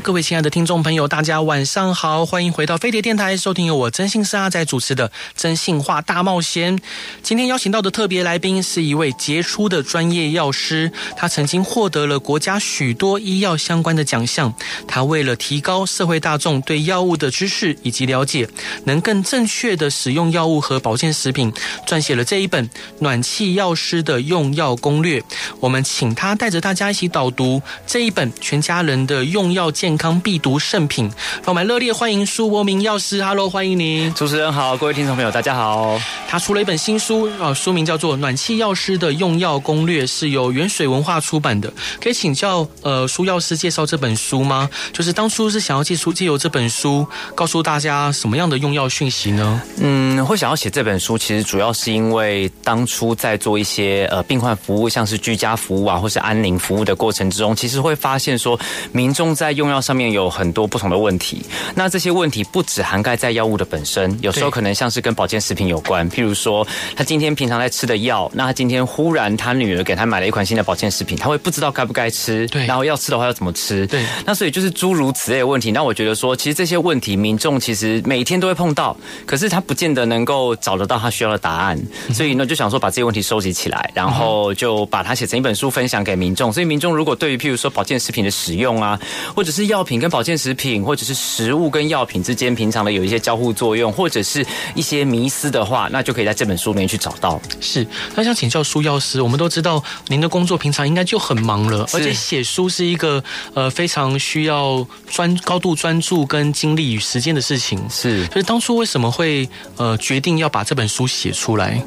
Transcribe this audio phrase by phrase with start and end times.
[0.00, 6.76] 各位亲爱的听众朋友，大家晚上好，欢迎回到飞碟电台，收听由我征信社阿仔主持的《征信话大冒险》。
[7.22, 14.52] 今天邀请到的特别来宾是一位杰出的专业药师，他曾经获得了国家许多医药相关的奖项。
[14.88, 18.48] 他为了提高社会大众对药物的知识以及了解，
[18.84, 21.52] 能更正确的使用药物和保健食品，
[21.86, 22.68] 撰写了这一本
[23.00, 25.20] 《暖气药师的用药攻略》。
[25.60, 29.70] 我们请他带着大家一起导读这一本全家人的用药。
[29.84, 31.10] 健康必读圣品，
[31.42, 33.22] 让我们热烈欢迎苏博明药师。
[33.22, 34.10] Hello，欢迎您。
[34.14, 36.00] 主持人好，各位听众朋友，大家好。
[36.26, 41.70] 他出了一本新书啊，书名叫做《暖气药师的用药攻略》，是由原水文化出版的。
[42.00, 44.70] 可以请教呃苏药师介绍这本书吗？
[44.90, 49.60] 就是当初是想要借书借由这本书告诉大家什么样的用药讯息呢？
[49.76, 58.58] 嗯，会想要写这本书，其实主要是因为当初在做一些呃病患服务，像是居家服务啊，或是安宁服务的过程之中，其实会发现说
[58.90, 61.44] 民众在用药上面有很多不同的问题，
[61.74, 66.08] 那这些问题不只涵盖在药物的本身，有时候可能像是跟保健食品有关。
[66.10, 74.04] 譬如说，他今天平常在吃的药，那他今天忽然他女儿给他买了一款新的保健食品，他会不知道该不该吃，对，然后要吃的话要怎么吃，对。
[74.24, 75.70] 那所以就是诸如此类的问题。
[75.72, 81.80] 那我觉得说，其实这些问题民众其实每天都会碰到，可是他不见得能够找得到他需要的答案。
[82.12, 86.52] 所以呢，就想说把这些问题收集起来，然后就把它写成一本书分享给民众。
[86.52, 88.98] 所以民众如果对于譬如说保健食品的使用啊，
[89.34, 97.40] 或者是药品跟保健食品，或者是食物跟药品之间平常的有一些交互作用，或者是一些迷思的话，那就可以在这本书里面去找到。
[97.60, 103.22] 是，那想请教苏药师，我们都知道您的工作平常应该就很忙了，而且写书是一个
[103.54, 107.78] 呃非常需要专高度专注跟精力与时间的事情。
[107.88, 111.82] 是，所以当初为什么会呃决定要把这本书写出来？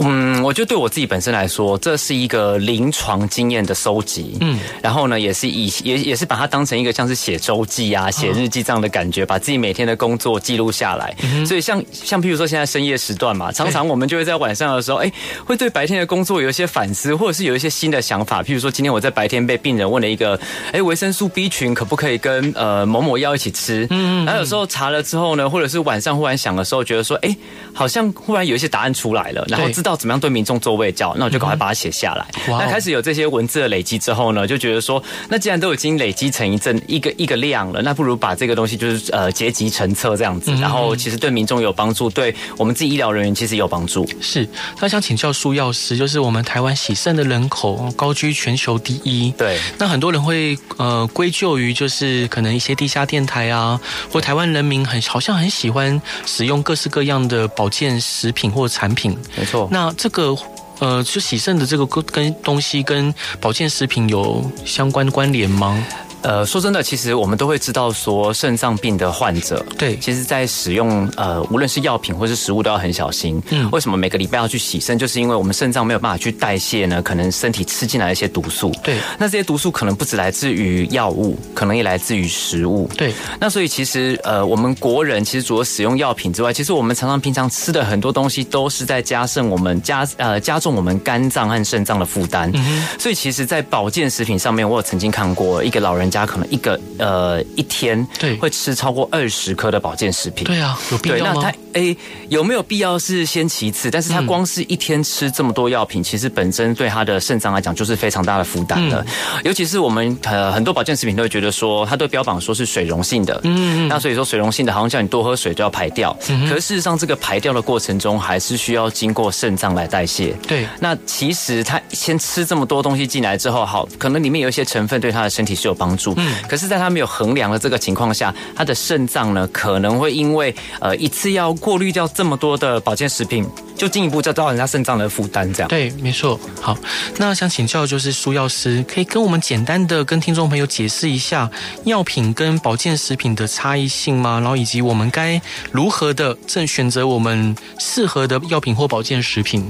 [0.00, 4.36] 嗯，我觉得对我自己本身来说，这是一个临床经验的收集。
[4.40, 11.14] 嗯，然后呢，也是以也也是把它当成一个像是写周记啊、写日记这样的感觉，把自己每天的工作记录下来。
[11.46, 15.12] 所以像像譬如说现在深夜时段嘛，常常我们就会在晚上的时候，哎，
[15.44, 18.42] 会对白天的工作有一些反思，或者是有一些新的想法。
[18.42, 20.38] 譬如说今天我在白天被病人问了一个，
[20.72, 23.86] 哎，维生素 B 群可不可以跟呃某某药一起吃？
[23.90, 27.36] 嗯，然后有时候查了之后呢，或者是晚上忽然想的时候，觉得说，哎，
[27.72, 32.26] 好像忽然有一些答案出来了，然后知道怎么样对民众做卫教，那我就赶快把它写下来。
[32.46, 44.08] 那开始有这些文字的累积之后呢，就觉得说，那既然都已经累积成一阵一个一个量了，那不如把这个东西就是呃结集成册这样子，然后其实对民众有帮助，对我们自己医疗人员其实有帮助。
[44.20, 44.46] 是，
[44.80, 53.80] 那想请教苏药师，就是我们台湾洗肾的人口高居全球第一，对，那很多人会呃归咎于就是可能一些地下电台啊，
[54.12, 59.68] 或台湾人民很好像很喜欢使用各式各样的保健食品或产品，没错。
[59.70, 60.36] 那这个
[60.80, 65.84] 呃，就洗肾的这个跟东西跟保健食品有相关关联吗？
[66.22, 73.40] 呃，说真的，其实我们都会知道，说肾脏病的患者，对，其实，在使用呃，无论是药品或是食物，都要很小心。
[73.50, 74.98] 嗯，为什么每个礼拜要去洗肾？
[74.98, 78.72] 就是因为我们肾脏没有办法去代谢呢，可能身体吃进来一些毒素。
[78.82, 82.90] 对，那这些毒素可能不止来自于药物，可能也来自于食物。
[82.96, 92.50] 对，那所以其实呃，我们国人其实除了使用药品之外，其实我们常常平常吃的很多东西都是在加深我们加呃加重我们肝脏和肾脏的负担。
[92.54, 96.07] 嗯，所以其实，在保健食品上面，我有曾经看过一个老人。
[96.10, 98.38] 家可能一个呃一天对。
[98.38, 101.32] 会吃超过二十颗的保健食品，对啊，有必要吗？
[101.34, 101.96] 那他诶
[102.28, 109.04] 有没有必要是先其次，但是他光是一天吃这么多药品，其实本身对他的肾脏来讲就是非常大的负担了。
[109.44, 116.16] 尤其是我们呃很多保健食品都会觉得说，它都标榜说是水溶性的，嗯，那所以说水溶性的，好像叫你多喝水就要排掉，
[116.48, 120.32] 可是事实上这个排掉的过程中，还是需要经过肾脏来代谢。
[120.46, 125.97] 对，那其实他先吃这么多东西进来之后，好，可能里面有一些成分对他的身体是有帮助。
[126.16, 133.46] 嗯，可是，在他没有衡量的这个情况下，他的肾脏呢，可能会因为呃一次要过滤掉这么多的保健食品。
[133.78, 135.54] 就进一步就造成人家肾脏的负担。
[135.54, 136.36] 这样对，没错。
[136.60, 136.76] 好，
[137.18, 141.48] 那想请教就是苏药师，可以跟我们简单的跟听众朋友解释一下
[141.84, 144.40] 药品跟保健食品的差异性吗？
[144.40, 145.40] 然后以及我们该
[145.70, 149.64] 如何的正选择我们适合的药品或保健食品？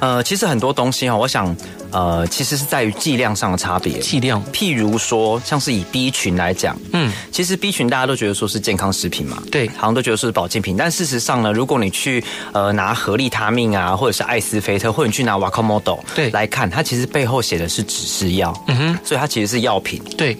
[0.00, 1.56] 呃，其实很多东西哈，我想。
[1.92, 3.98] 呃，其实是在于剂量上的差别。
[4.00, 10.76] 剂量，譬如说，像是以 B 群来讲，嗯，其实 B 群大家都觉得说是健康食品嘛，对，好像都觉得说是保健品。
[10.76, 12.22] 但事实上呢，如果你去
[12.52, 20.00] 呃拿合利他命啊，或者是艾斯菲特，或者你去拿瓦科莫多，对，来看，它其实背后写的是指示药，嗯哼，所以它其实是药品。
[20.16, 20.38] 对，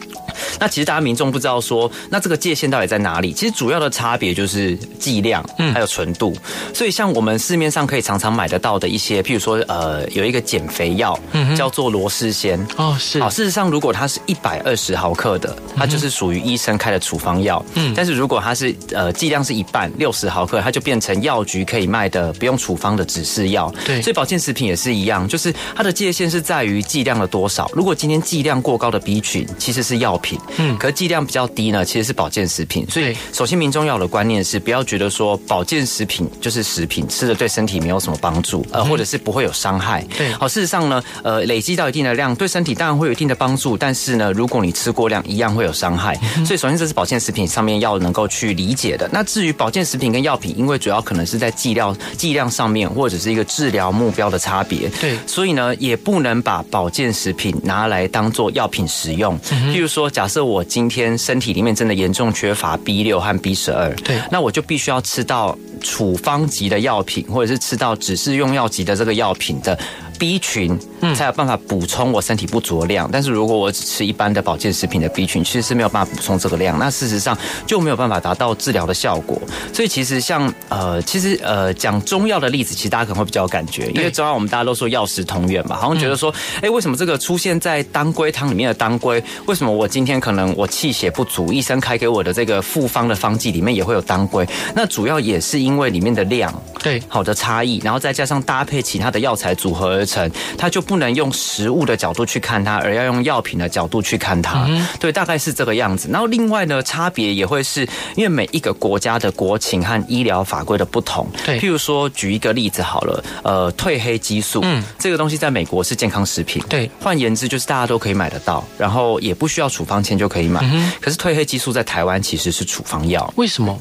[0.59, 3.33] 那其实大家民众不知道说，那这个界限到底在哪里？
[3.33, 6.37] 其实主要的差别就是剂量，嗯，还有纯度。
[6.73, 11.19] 所以像我们市面上可以常常买得到的一些，譬如说呃有一个减肥药。
[11.56, 13.31] 叫做罗氏仙哦，是好。
[13.31, 17.65] 事实上，如果它是一百二十毫克的，它就是属于医生开的处方药。
[17.75, 23.73] 嗯，但是如果它是呃剂量是一半，六十毫克，它就变成药局可以卖的不用处方的指示药。
[23.85, 27.71] 对，所以保健食品也是一样，就是它的界限是在于剂量的多少。
[27.73, 30.25] 如果今天剂量过高的 B 群其实是药品，
[30.56, 32.87] 嗯，可是剂量比较低呢，其实是保健食品。
[32.90, 40.02] 所以，首先民众要有的观念是，不要觉得说保健食品就是食品，吃的对身体没有什么帮助，呃，或者是不会有伤害。
[40.17, 46.19] 对，好，事实上呢，呃，累积到一定的量，对身体当然会有一定的帮助，但是呢，如果你吃过量，一样会有伤害。
[46.44, 49.08] 所以，首先这是保健食品上面要能够去理解的。
[49.12, 54.88] 那至于保健食品跟药品，因为主要可能是在剂量、剂量上面，或者是一个治疗目标的差别。
[55.00, 59.38] 对，所以呢，也不能把保健食品拿来当做药品使用。
[59.40, 69.79] 譬如说，假设我今天身体里面真的严重缺乏 B 六和 B 十二，对，那我就必须要吃到处方级的药品，或者是吃到只是用药级的这个药品的。
[70.19, 70.79] B 群
[71.15, 77.37] 才有办法补充我身体不足的量，但是如果我只吃一般的保健食品的 B 群，其实是没有办法补充这个量，那事实上
[77.67, 79.41] 就没有办法达到治疗的效果。
[79.73, 94.47] 所以其实像呃，其实呃，讲中药的例子，其实大家可能会比较有感觉，因为中药我们大家都说药食同源嘛，好像觉得说，哎，为什么这个出现在当归汤里面的当归，为什么我今天可能我气血不足，医生开给我的这个复方的方剂里面也会有当归？
[94.75, 96.53] 那主要也是因为里面的量
[96.83, 100.06] 对好的差异，然后再加上搭配其他的药材组合。
[100.06, 104.64] 成，他就不能用食物的角度去看它，而要用药品的角度去看它。
[104.69, 104.87] 嗯。
[105.00, 106.08] 对，大概是这个样子。
[106.11, 111.26] 然后另外呢，差别也会是因为每一个国家的国情和医疗法规的不同。
[111.44, 116.62] 对，譬如说举一个例子好了，呃，褪黑激素，嗯，这个东西在美国是健康食品。
[116.69, 120.61] 对，换言之就是大家都可以买得到，然后也不需要处方签就可以买。
[120.64, 120.93] 嗯。
[121.00, 123.79] 可是褪黑激素在台湾其实是处方药，为什么？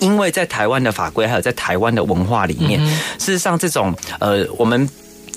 [0.00, 4.88] 因为在台湾的法规还有在台湾的文化里面，嗯、事实上这种呃我们。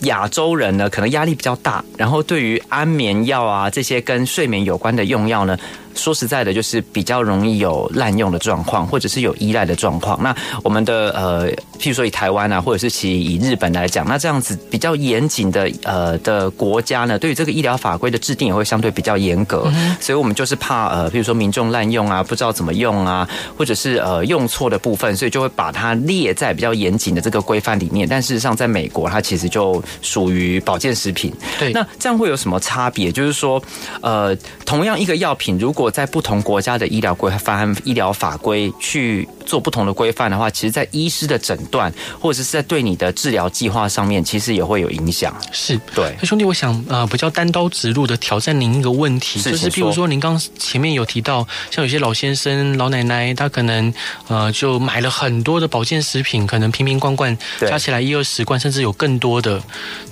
[0.02, 5.58] 亚洲人呢，可能压力比较大，然后对于安眠药啊这些跟睡眠有关的用药呢。
[5.96, 10.22] 说实在的，就是比较容易有滥用的状况，或者是有依赖的状况。
[10.22, 11.50] 那我们的呃，
[11.80, 19.70] 譬如说以台湾啊，或者是其以日本来讲，那这样子比较严谨的呃的国家呢，对于这个医疗法规的制定也会相对比较严格。
[19.74, 23.28] 嗯、所以我们就是怕呃，譬如说民众滥用啊，不知道怎么用啊，
[23.58, 28.08] 或者是呃用错的部分，所以就会把它列在比较严谨的这个规范里面。
[28.10, 31.32] 但事实上，在美国，它其实就属于保健食品。
[31.60, 33.12] 对，那这样会有什么差别？
[33.12, 33.62] 就是说，
[34.02, 45.32] 呃，同样一个药品，如果在不同国家的医疗规范、医疗法规去做不同的规范的话，其实，在医师的诊断或者是在对你的治疗计划上面，其实也会有影响。
[45.52, 53.94] 是对，那兄弟，我想呃，比较单刀直入的挑战您一个问题，是就是譬如说，您刚前面有提到，像有些老先生、老奶奶，他可能
[54.28, 59.62] 呃就买了很多的保健食品，可能瓶瓶罐罐加起来一二十罐，甚至有更多的。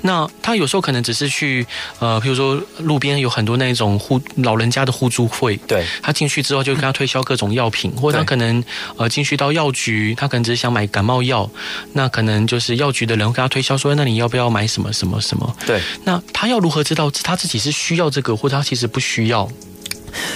[0.02, 1.66] 那他有时候可能只是去
[2.00, 5.57] 呃，譬如说路边有很多那种互老人家的互助会。
[5.66, 8.64] 对，他进去之后就跟他推销各种药品，或者他可能
[8.98, 11.50] 呃进去到药局，他可能只是想买感冒药，
[11.94, 15.56] 那可能就是药局的人会跟他推销说，那你要不要买什么什么什么？
[15.66, 19.50] 对，那他要如何知道他自己是需要这个，或者他其实不需要？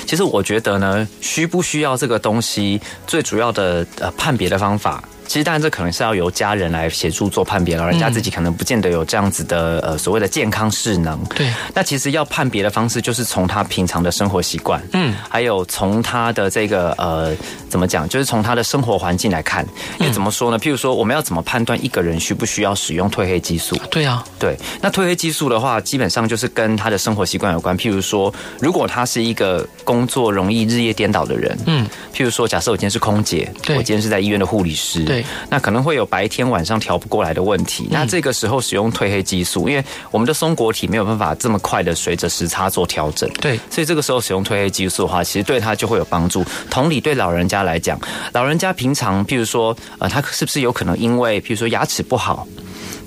[0.06, 5.04] 其实我觉得呢，需不需要这个东西，最主要的呃判别的方法。
[5.32, 11.18] 其实当然，这可能是要由家人来协助做判别，老人家自己可能不见得有这样子的呃所谓的健康势能。
[11.34, 11.50] 对。
[11.74, 17.34] 那其实要判别的方式，就是从他平常的生活习惯，嗯，还有从他的这个呃
[17.70, 19.66] 怎么讲，就是从他的生活环境来看。
[20.00, 20.60] 因为怎么说呢？
[20.60, 23.78] 譬如说，我们要怎么判断一个人需不需要使用褪黑激素？
[23.90, 24.58] 对啊，对。
[24.82, 27.78] 那褪黑激素的话，基本上就是跟他的生活习惯有关。
[27.78, 35.21] 譬如说，如果他是一个工作容易日夜颠倒的人，嗯，譬如说，假设我今天是空姐，对，我今天是在医院的护理师，对。
[35.50, 37.88] 那可能会有白天晚上调不过来的问题。
[37.92, 43.30] 那这个时候使用褪黑激素，因为我们的松果体没有办法这么快的随着时差做调整。
[43.42, 46.46] 对，所以这个时候使用褪黑激素的话，其实对他就会有帮助。
[46.70, 48.00] 同理，对老人家来讲，
[48.34, 52.48] 老人家平常，譬如说，呃，他是不是有可能因为，譬如说牙齿不好？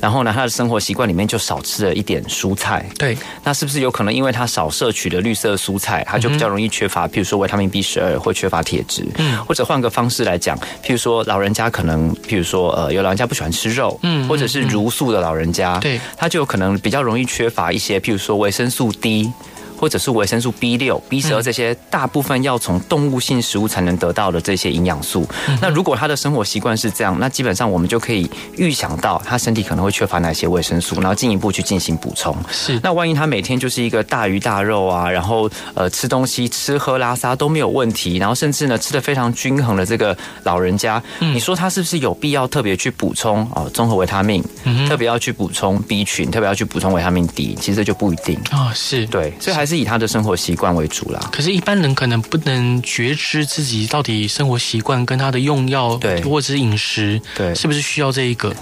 [0.04, 2.84] 然后呢，他的生活习惯里面就少吃了一点蔬菜。
[2.98, 9.02] 对，那是不是有可能因为他少摄取的绿色蔬菜，他就比较容易缺乏，譬如说维他命 B 十二或缺乏铁质？
[9.16, 19.32] 嗯，或者换个方式来讲，譬如说老人家可能，譬如说呃，有老人家不喜欢吃肉，嗯，或者是茹素的老人家，对，他就有可能比较容易缺乏一些，譬如说维生素 D。
[19.76, 25.26] 或者是维生素 B 六、B 十二这些大部分要从动物性食物才能得到的这些营养素。
[25.60, 32.36] 那如果他的生活习惯是这样，那基本上我们就可以预想到他身体可能会缺乏哪些维生素，然后进一步去进行补充。
[32.50, 32.78] 是。
[32.82, 44.42] 那万一他每天就是一个大鱼大肉啊，然后呃吃东西吃喝拉撒都没有问题，然后甚至呢吃的非常均衡的这个老人家，你说他是不是有必要特别去补充啊综合维他命，
[44.88, 47.54] 特别要去补充 B 群，特别要去补充维他命 D？
[47.60, 48.72] 其实这就不一定啊。
[48.74, 49.74] 是对，所以还是。
[49.74, 51.18] 是以他的生活习惯为主啦。
[51.32, 58.54] 可是，一般人可能不能觉知自己到底生活习惯跟他的用药，对，或者是饮食，对，是不是需要这一个？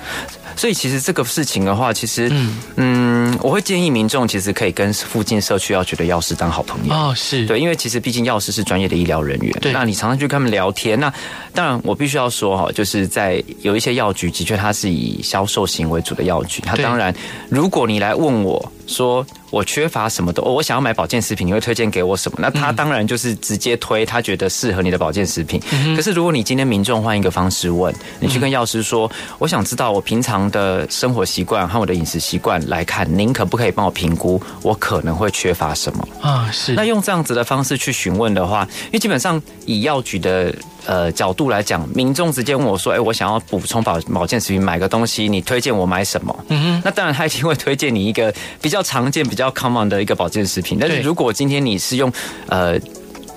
[0.56, 11.12] 所以其实这个事情的话，其实嗯嗯，我会建议民众其实可以跟附近社区药局的药师当好朋友哦，是对，因为其实毕竟药师是专业的医疗人员，对，那你常常去跟他们聊天，那
[11.52, 17.14] 当然我必须要说哈，就是在有一些药局的确它是以销售型为主的药局，它当然
[17.50, 22.38] 如果你来问我说我缺乏什么的，我想要买保健食品，你会推荐给我什么？
[22.40, 25.62] 那他当然就是直接推他觉得适合你的保健食品。
[25.94, 30.32] 可是如果你今天民众换一个方式问，你去跟药师说，我想知道我平常。
[30.50, 36.48] 的生活习惯和我的饮食习惯来看，您可不可以帮我评估我可能会缺乏什么啊？
[36.50, 36.72] 是。
[36.72, 40.54] 那用这样子的方式去询问的话，因为基本上以药局的
[40.86, 46.82] 呃角度来讲，民众直接问我说：“哎，我想要补充保保健食品，买个东西，你推荐我买什么？”嗯哼。
[46.84, 50.78] 那当然他一定会推荐你一个比较常见、比较 common 的一个保健食品。
[50.80, 52.12] 但是如果今天你是用
[52.46, 52.78] 呃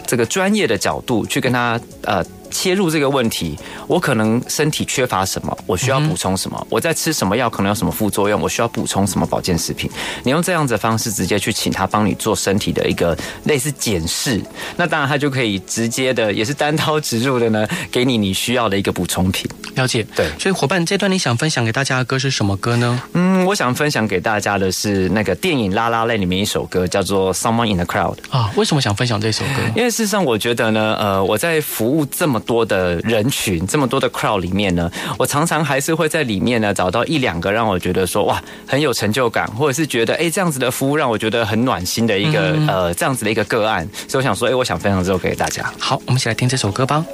[0.05, 2.23] 这个专业的角度去跟他呃。
[2.55, 6.67] 切入这个问题，我可能身体缺乏什么，我需要补充什么？
[6.69, 8.39] 我在吃什么药，可能有什么副作用？
[8.39, 9.91] 我需要补充什么保健食品？
[10.23, 14.41] 你用这样子的方式直接去请他帮你做身体的一个类似检视，
[14.77, 19.45] 那当然他就可以直接的，也是单刀直入的呢，给你你需要的一个补充品。
[19.75, 20.25] 了解，对。
[20.39, 23.01] 所以伙伴，这段你想分享给大家的歌是什么歌呢？
[23.13, 28.49] 嗯，我想分享给大家的是那个电影《拉拉泪》里面一首歌，叫做《Someone in the Crowd》啊。
[28.55, 29.61] 为什么想分享这首歌？
[29.75, 45.71] 因为事实上，我觉得呢，呃，我在服务这么多的人群，这么多的 crowd 里面呢，我常常还是会在里面呢找到一两个让我觉得说哇很有成就感，或者是觉得哎这样子的服务让我觉得很暖心的一个、嗯、呃这样子的一个个案，所以我想说哎我想分享这首歌给大家。
[45.79, 47.05] 好，我们一起来听这首歌吧。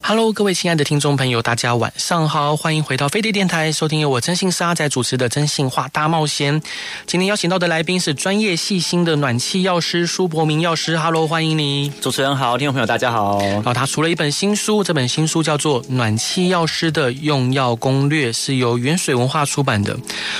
[0.00, 6.58] Hello，各位亲爱的听众朋友，大家晚上好，欢迎回到飞碟电台，收听由我征信社阿仔主持的《真心话大冒险》。
[7.06, 10.96] 今天邀请到的来宾是专业细心的暖气药师舒伯明药师。
[10.96, 11.92] Hello，欢迎你。
[12.00, 13.38] 主持人好，听众朋友大家好。
[13.42, 19.94] 然后他出了一本新书，这本新书叫做《暖气药师的用药攻略》，是由原水文化出版的。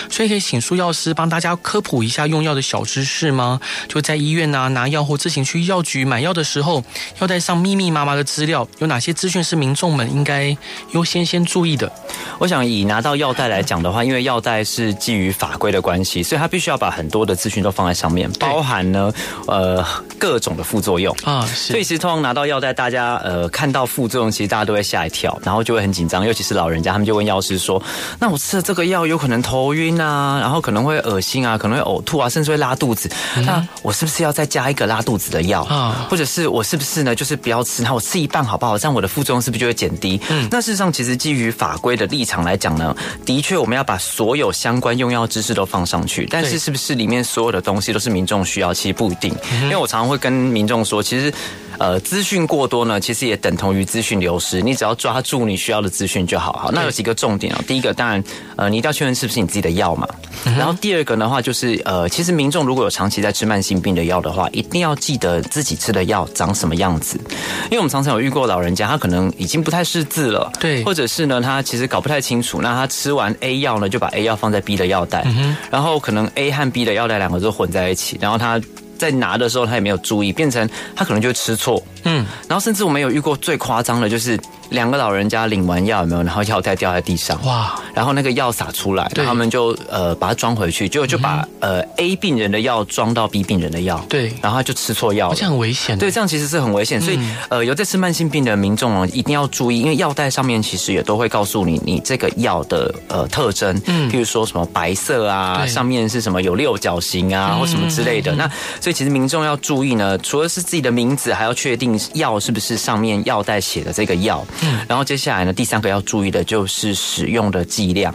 [0.08, 3.60] 所以可以请舒药师帮大家科普一下用药的小知识吗？
[3.86, 6.82] 就在医院啊拿药或自行去药局买药的时候，
[7.18, 10.56] 要带上密密麻麻的资料，有哪些资讯是民众们应该
[10.92, 11.90] 优先先注意的。
[12.38, 19.12] 我想以拿到药袋来讲的话，因为药袋是基于法规的关系，所以它必须要把很多的资讯都放在上面，包含呢
[19.46, 19.84] 呃
[20.18, 21.46] 各种的副作用啊。
[21.46, 27.82] 所以其实通常拿到药袋，大家呃看到副作用，其实大家都会吓一跳，然后就会很紧张，尤其是老人家，他们就问药师说
[28.20, 33.10] ：“那我吃了这个药有可能头晕啊，然后可能会恶心啊，可能会呕吐啊，甚至会拉肚子。
[33.36, 36.06] 嗯、那我是不是要再加一个拉肚子的药啊？
[36.10, 37.82] 或者是我是不是呢就是不要吃？
[37.82, 38.76] 那我吃一半好不好？
[38.78, 48.72] 这样我的副作用是不是就会减？”低，嗯，那事实上，其实基于法规的立场来讲呢，的确我们要把所有相关用药知识都放上去，但是是不是里面所有的东西都是民众需要？
[48.72, 51.32] 其实不一定，因为我常常会跟民众说，其实。
[51.78, 54.60] 呃，资讯过多呢，其实也等同于资讯流失。
[54.60, 56.52] 你只要抓住你需要的资讯就好。
[56.52, 57.64] 好，那有几个重点啊。
[57.66, 58.22] 第一个，当然，
[58.56, 60.06] 呃，你一定要确认是不是你自己的药嘛。
[60.44, 67.18] 然后第二个的话，就是呃，其实民众如果有长期在吃慢性病的药的话，一定要记得自己吃的药长什么样子。
[67.66, 72.60] 因为我们常常有遇过老人家，他可能已经不太识字了，对，或者是呢，他其实搞不太清楚。
[72.60, 75.24] 那他吃完 A 药呢，就把 A 药放在 B 的药袋，
[75.70, 78.60] 然后可能 A 和 B 的药袋两个都混在一起，然后他。
[78.98, 81.82] 在拿的时候，他也没有注意，变成他可能就吃错。
[82.04, 84.38] 嗯，然后甚至我们有遇过最夸张的，就是。
[84.70, 86.22] 两个老人家领完药有没有？
[86.22, 87.80] 然后药袋掉在地上，哇！
[87.94, 95.96] 然后那个药洒出来，对，他们就呃把它装回去，就就把呃 A 病人的药装到 B 病人的药，对，然后他就吃错药了，这样很危险。
[95.96, 108.34] 对，这样其实是很危险，所以呃有在吃慢性病的民众哦，一定要注意，因为药袋上面其实也都会告诉你你这个药的呃特征，嗯，譬如说什么白色啊，上面是什么有六角形啊，或什么之类的。
[108.34, 108.46] 那
[108.82, 114.44] 所以其实民众要注意呢，除了是自己的名字，还要确定药是不是上面药袋写的这个药。
[114.62, 118.14] 嗯，然后接下来呢，第三个要注意的就是使用的剂量。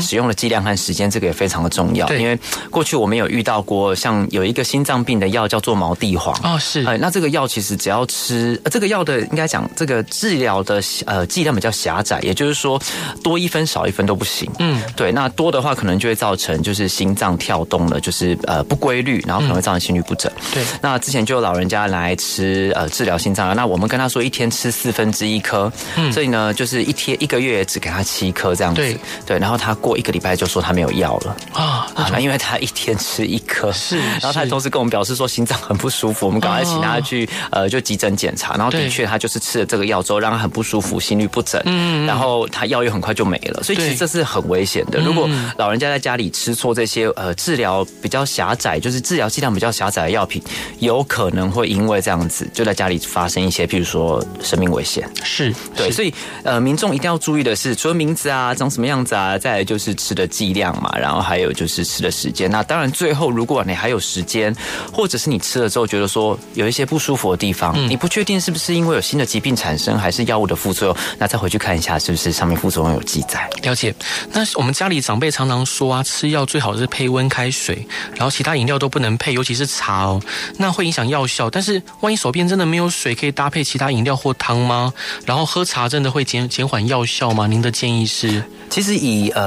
[0.00, 2.08] 使用的剂量和时间，这个也非常的重要。
[2.14, 2.38] 因为
[2.70, 6.84] 过去我们有遇到过，像有一个心脏病的药叫做毛地黄哦，是。
[6.84, 12.80] 哎，那这个药其实只要吃，这个药的应该讲这个治疗的呃剂量比较狭窄，也就是说
[13.22, 14.50] 多一分少一分都不行。
[14.58, 15.12] 嗯，对。
[15.12, 20.30] 那多的话可能就会造成就是心脏跳动了，就是呃不规律，然后可能会造成心律不整。
[20.52, 20.64] 对。
[20.80, 28.80] 那之前就有老人家来吃呃治疗心脏，那我们跟他说一天吃四分之一颗，嗯，所以呢就是一天一个月只给他七颗这样子。
[28.80, 28.96] 对。
[29.26, 31.36] 对，然后他过一个礼拜就说他没有药了。
[31.52, 44.98] 啊，那因为他一天吃一颗，是，然后他同时跟我们表示说心脏很不舒服，我们赶快请他去呃就急诊检查，然后的确他就是吃了这个药之后让他很不舒服，心率不整，嗯，然后他药又很快就没了，所以其实这是很危险的。
[45.00, 50.42] 如果老人家在家里吃错这些呃治疗比较狭窄，就是治疗剂量比较狭窄的药品，
[50.78, 55.08] 有可能会因为这样子就在家里发生一些，譬如说生命危险。
[55.22, 56.12] 是对，所以
[56.44, 62.48] 呃民众一定要注意的是，除了名字啊长什么样子啊，再来就是吃的剂量嘛，然后还有就是吃的时间。
[62.48, 64.54] 那当然最后如果你还有时间，
[64.92, 73.50] 或者是你吃了之后觉得说有一些不舒服的地方，嗯、你不确定是不是因为有新的疾病产生，还是药物的副作用，那再回去看一下是不是上面副作用有记载。
[73.62, 73.92] 了解。
[74.30, 80.22] 那我们家里长辈常常说啊，吃药最好是配温开水，然后其他饮料都不能配，尤其是茶哦，
[80.58, 81.50] 那会影响药效。
[81.50, 84.94] 但是万一手边真的没有水，可以搭配其他饮料或汤吗？
[85.26, 87.48] 然后喝茶真的会减减缓药效吗？
[87.48, 88.44] 您的建议是？
[88.70, 89.39] 其实以呃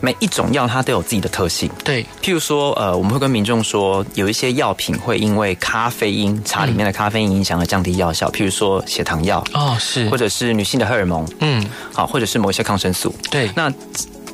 [0.00, 13.72] 每一种药它都有自己的特性，对，譬如说呃我们会跟民众说，有一些药品会因为咖啡因茶里面的咖啡因影响而降低药效，譬如说血糖药哦是，或者是女性的荷尔蒙，嗯，好，或者是某一些抗生素，对，那。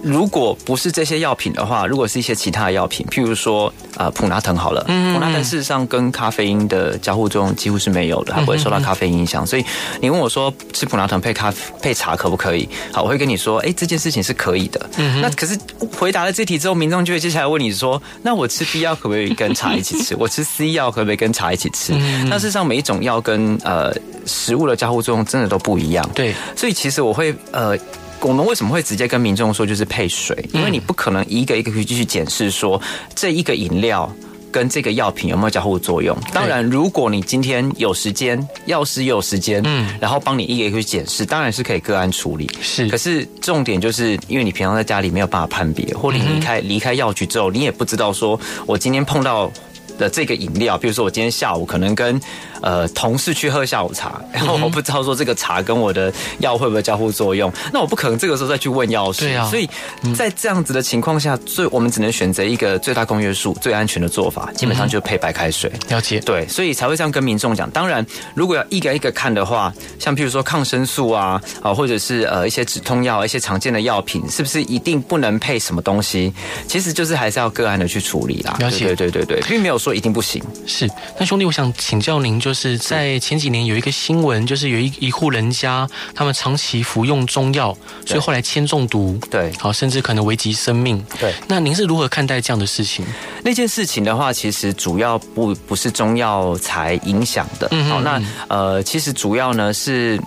[0.02, 9.47] 如果不是这些药品的话，如果是一些其他的药品，譬如说呃普拿疼好了，嗯，普拿疼事实上跟咖啡因的交互作用几乎是没有的，它不会受到咖啡因影响。
[9.47, 9.64] 所以
[10.00, 12.68] 你问我说吃普拿疼配咖配茶可不可以？
[12.92, 14.90] 好，我会跟你说，哎，这件事情是可以的。
[14.97, 15.56] 嗯，那可是
[15.97, 20.16] 回答了这题之后，民众就会接下来问你说，那我吃 B 药可不可以跟茶一起吃？
[20.18, 21.92] 我吃 C 药可不可以跟茶一起吃？
[22.26, 23.94] 那事实上每一种药跟呃
[24.26, 26.09] 食物的交互作用真的都不一样。
[26.12, 27.78] 对，所以其实我会呃。
[28.23, 30.37] 我们为什么会直接跟民众说就是配水？
[30.52, 32.81] 因为你不可能一个一个去继续检视说
[33.14, 34.11] 这一个饮料
[34.50, 36.17] 跟这个药品有没有交互作用。
[36.33, 42.50] 当然，如果你今天有时间，药师也有时间，嗯，然后帮你一个一个去检视，当然是可以个案处理。
[42.61, 49.50] 是，可是重点就是因为你平常在家里没有办法判别，或你离开离开药局之后，你也不知道说我今天碰到
[49.99, 52.21] 的这个饮料，比如说我今天下午可能跟。
[52.63, 59.23] 呃，同事去喝下午茶，然后我不知道说这个茶跟我的药会不会交互作用，那我不可能这个时候再去问药师。
[59.23, 59.69] 对啊，所以
[60.15, 65.73] 在这样子的情况下，最我们只能选择一个最大公约数、最安全的做法，基本上就配白开水。
[65.89, 66.21] 了解。
[66.21, 67.69] 对，所以才会这样跟民众讲。
[67.73, 76.33] 当然，如果要一个一个看的话，像譬如说抗生素啊，啊，或者是呃一些止痛药、一些常见的药品，是不是一定不能配什么东西？
[76.69, 78.55] 其实就是还是要个案的去处理啦。
[78.61, 78.85] 了解。
[78.85, 80.40] 对对对对，并没有说一定不行。
[80.64, 80.88] 是。
[81.18, 82.52] 那兄弟，我想请教您，就。
[82.52, 87.75] 是在前几年有一个新闻，就是有一一户人家，他们长期服用中药，
[88.06, 91.02] 所以后来铅中毒，对，好，甚至可能危及生命。
[91.18, 93.06] 对，那您是如何看待这样的事情？
[93.42, 97.66] 那件事情的话，其实主要不不是中药材影响的。
[97.71, 100.21] 嗯，好，那呃，其实主要呢是。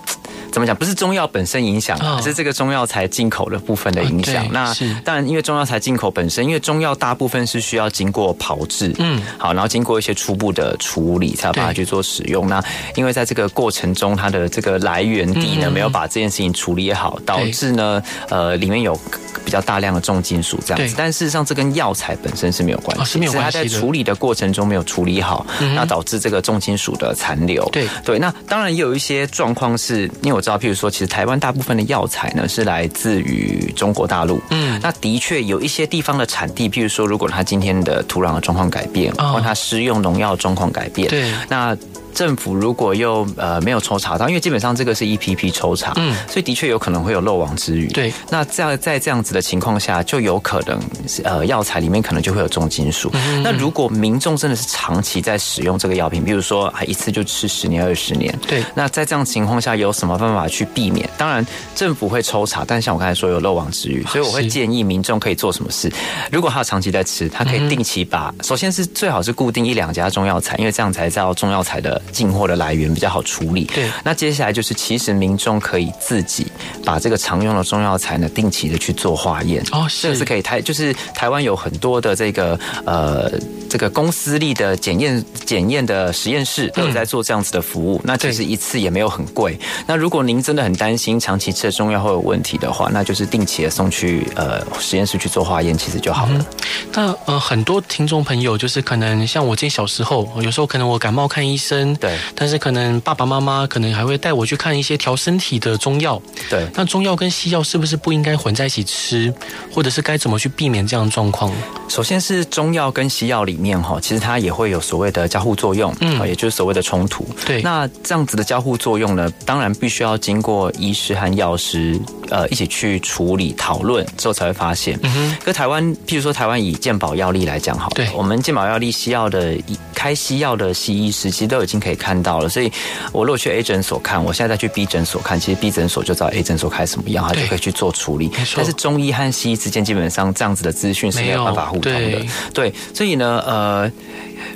[0.55, 0.73] 怎么讲？
[0.73, 4.45] 不是中药本身影响，而是这个中药材进口的部分的影响。
[4.45, 12.47] 哦、那当然，因为中药材进口本身，因为中药大部分是需要经过炮制，嗯，好，然后经过一些初步的处理，才把它去做使用。
[12.47, 12.63] 那
[12.95, 18.97] 因为在这个过程中，它的这个来源地呢，没有把这件事情处理好，导致呢，呃，里面有
[19.43, 20.95] 比较大量的重金属这样子。
[20.97, 23.63] 但事实上，这跟药材本身是没有关系，是没有关系的。
[23.65, 27.67] 它在处理的过程中没有处理好，那导致这个重金属的残留。
[27.73, 30.44] 对对，那当然也有一些状况是，因为我。
[30.45, 34.39] 知道，譬如说，其实台湾大部分的药材呢是来自于中国大陆。
[34.51, 41.75] 嗯，那的确有一些地方的产地，譬如说，如果它今天的土壤的状况改变，或它施用农药状况改变，对，那。
[42.15, 47.88] 政府如果又呃没有抽查到，因为基本上这个是一批批抽查，嗯，所以的确有可能会有漏网之鱼。
[47.89, 50.80] 对，那这样在这样子的情况下，就有可能
[51.25, 53.12] 呃药材里面可能就会有重金属。
[53.13, 61.10] 嗯，那如果民众真的是长期在使用这个药品，比如说啊一次就吃十年二十年，对，那在这样情况下有什么办法去避免？
[61.17, 65.91] 当然政府会抽查，但像我刚才说有漏网之鱼，所以我会建议民众可以做什么事？
[66.32, 72.01] 如果他长期在吃，他可以定期把，首先是最好是固定一两家中药材，因为这样才叫中药材的。
[72.11, 73.65] 进货的来源比较好处理。
[73.65, 76.47] 对，那接下来就是其实民众可以自己
[76.83, 79.63] 把这个常用的中药材呢，定期的去做化验。
[79.71, 83.31] 哦，这个是可以台，就是台湾有很多的这个呃
[83.69, 87.97] 这个公司立的检验检验的实验室都有在做这样子的服务。
[87.97, 89.57] 嗯、那其实一次也没有很贵。
[89.87, 96.33] 那如果您真的很担心长期吃的中药会有问题的话，那就是定期的送去呃实验室去做化验，其实就好了。
[96.37, 96.45] 嗯、
[96.93, 106.67] 那呃很多听众朋友就是可能像我今天小时候，有时候可能我感冒看医生，对，但是可能爸爸妈妈可能还会带我去看一些调身体的中药，对。
[106.73, 109.34] 那中药跟西药是不是不应该混在一起吃，
[109.71, 111.51] 或者是该怎么去避免这样的状况？
[111.88, 117.25] 首先是中药跟西药里面哈，其实它也会有所谓的交互作用，嗯，也就是所谓的冲突。
[117.45, 124.99] 对，那这样子的交互作用呢，当然必须要经过医师和药师呃一起去处理讨论之后才会发现。
[125.03, 129.55] 嗯哼，跟台湾，譬如说台湾以健保药力来讲好了，对，我们健保药力西药的
[129.93, 132.71] 开西药的西医师其实都已经可以看到了，所以
[133.12, 138.32] 我如果去 A 诊所看，我现在再去 B 诊所看，其实 B 诊所就知道 A 诊所开什么药，他就可以去做处理。
[138.56, 142.00] 但是中医和西医之间基本上这样子的资讯是没有办法互通的。
[142.00, 143.91] 对，对，所以呢，呃。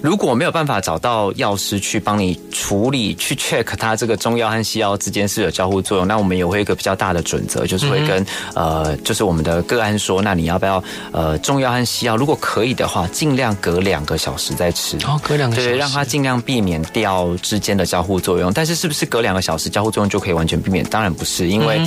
[0.02, 8.26] 如果没有办法找到药师去帮你处理，去 check 它这个中药和西药之间是有交互作用，那我们也会有一个比较大的准则，就是会跟
[8.56, 14.98] 呃，就是我们的个案说，那你要不要呃，中药和西药，如果可以的话，尽量隔两个小时再吃。
[15.06, 18.52] 哦，隔两个小时，对，让它尽量避免掉之间的交互作用。
[18.54, 20.86] 但是是不是隔两个小时交互作用就可以完全避免？
[20.86, 21.82] 当然不是，因为。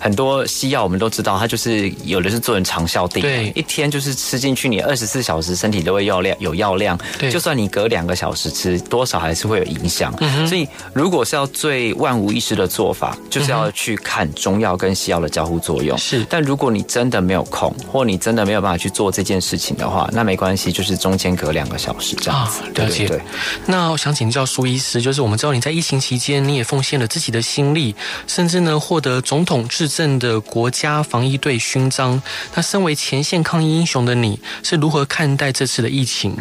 [0.00, 10.12] 很多西药我们都知道，它就是有的是做成长效定，对，一天就是吃进去，你二十四小时身体都会药量有药量，对，就算你隔两个小时吃，多少还是会有影响。
[10.20, 15.98] 嗯，所以如果是要最万无一失的做法，就是要去看中药跟西药的交互作用。
[15.98, 22.62] 是，但如果你真的没有空，或你真的没有办法去做这件事情的话，那没关系，就是中间隔两个小时这样子。
[22.74, 23.06] 了解。
[23.06, 23.20] 对，
[23.66, 27.94] 那我想请教苏医师，就是我们知道你在疫情期间，你也奉献了自己的心力，
[28.26, 29.89] 甚至呢获得总统制。
[29.90, 32.22] 镇的国家防疫队勋章。
[32.54, 36.34] 那身为前线抗疫英雄的你，是如何看待这次的疫情？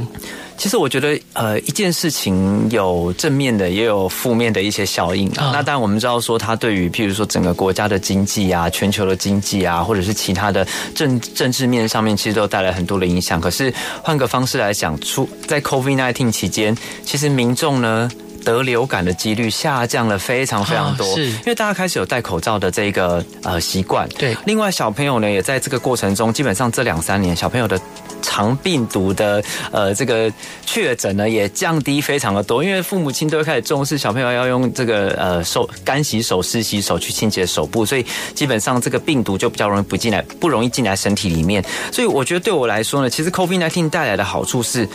[0.55, 5.51] 其实我觉得，呃，一件事情有正面的，也有负面的一些效应啊。
[5.53, 13.39] 那当然，我们知道说，它对于譬如说整个国家的经济啊、全球的经济啊，或者是其他的政政治面上面，其实都带来很多的影响。
[13.39, 18.11] 可是换个方式来讲，出在 COVID-19 期间，其实民众呢。
[18.43, 24.07] 得流感的几率下降了非常非常多，是因为大家开始有戴口罩的这个呃习惯。
[24.09, 27.79] 对，另外小朋友呢也在这个过程中，基本上这两三年小朋友的
[28.21, 30.31] 肠病毒的呃这个
[30.65, 41.63] 确诊呢也降低非常的多，因为父母亲都会开始重视小朋友要用这个呃手干洗手、湿洗手去清洁手部，所以基本上这个病毒就比较容易不进来，不容易进来身体里面。
[41.91, 44.87] 所以我觉得对我来说呢，其实 COVID-19 带来的好处是。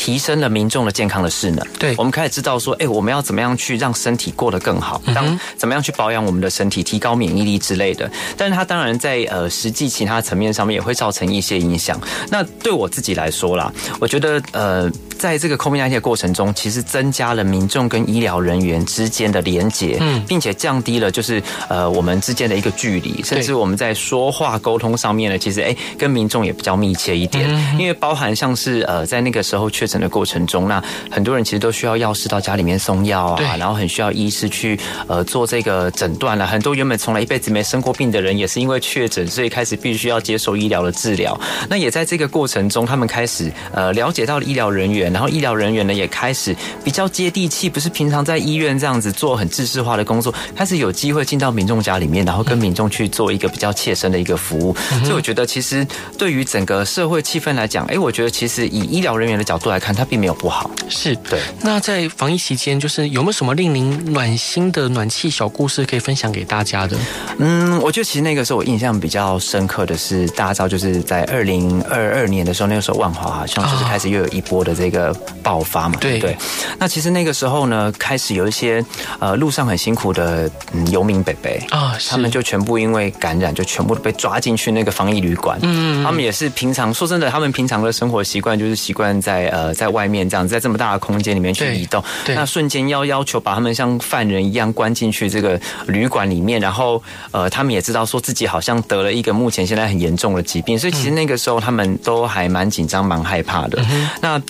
[0.00, 8.10] 提升了民众的健康的势能，对，我们开始知道说，哎，我们要怎么样去让身体过得更好，当怎么样去保养我们的身体，提高免疫力之类的。
[8.34, 12.00] 但是它当然在呃实际其他层面上面也会造成一些影响。
[12.30, 14.90] 那对我自己来说啦，我觉得呃。
[15.20, 27.46] 在这个 COVID-19 的过程中，其实增加了民众跟医疗人员之间的连结，嗯，并且降低了就是呃我们之间的一个距离，甚至我们在说话沟通上面呢，其实哎跟民众也比较密切一点，
[27.78, 41.38] 因为包含像是呃在那个时候确诊的过程中，那很多人其实都需要药师到家里面送药啊，然后很需要医师去呃做这个诊断了，很多原本从来一辈子没生过病的人，也是因为确诊，所以开始必须要接受医疗的治疗。
[41.68, 45.10] 那也在这个过程中，他们开始呃了解到了医疗人员。
[45.12, 54.76] 然后医疗人员呢也开始比较接地气，不是平常在医院这样子做很制式化的工作，开始有机会进到民众家里面，然后跟民众去做一个比较切身的一个服务。
[54.92, 55.84] 嗯、所以我觉得，其实
[56.16, 60.70] 对于整个社会气氛来讲，哎，我觉得其实以医疗人员的角度来看，它并没有不好。
[60.88, 61.40] 是对。
[61.62, 66.96] 那在防疫期间，就是有没有什么令您暖心的暖气小故事可以分享给大家的？
[67.38, 75.16] 嗯，我觉得其实那个时候我印象比较深刻的是，大家知道就是在二零二二年的时候，那个时候万华好像就是开始又有一波的这个。
[75.42, 76.36] 爆发嘛，对对。
[76.78, 78.84] 那其实那个时候呢，开始有一些
[79.18, 85.58] 呃路上很辛苦的嗯游民北北啊，他们就全部因为感染，就全部都被抓进去那个防疫旅馆。
[85.62, 92.02] 嗯，他们也是平常说真的，他们平常的生活习惯就是习惯在呃在外面这样子，在这么大的空间里面去移动。
[92.24, 103.84] 对，那瞬间要要求把他们像犯人一样关进去这个旅馆里面，然后呃他们也知道说自己好像得了一个目前现在很严重的疾病，所以其实那个时候他们都还蛮紧张、蛮害怕的。
[104.20, 104.40] 那